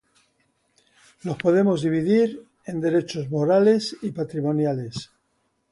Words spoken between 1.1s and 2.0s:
los podemos